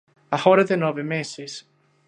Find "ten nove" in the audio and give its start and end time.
0.69-1.03